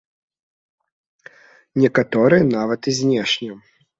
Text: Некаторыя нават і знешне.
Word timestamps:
Некаторыя 1.83 2.43
нават 2.57 2.81
і 2.93 2.97
знешне. 3.01 3.49